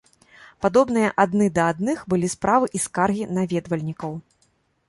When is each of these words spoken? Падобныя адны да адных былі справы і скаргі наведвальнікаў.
Падобныя 0.65 1.11
адны 1.25 1.45
да 1.59 1.67
адных 1.73 1.99
былі 2.13 2.31
справы 2.37 2.73
і 2.81 2.83
скаргі 2.87 3.29
наведвальнікаў. 3.39 4.11